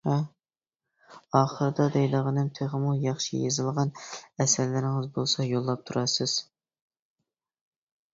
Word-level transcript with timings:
ئاخىرىدا 1.39 1.83
دەيدىغىنىم 1.95 2.47
تېخىمۇ 2.59 2.93
ياخشى 3.03 3.41
يېزىلغان 3.41 3.91
ئەسەرلىرىڭىز 4.45 5.11
بولسا 5.19 5.47
يوللاپ 5.49 5.85
تۇرارسىز. 5.91 6.35